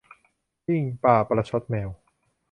[0.65, 1.89] ปิ้งปลาประชดแมว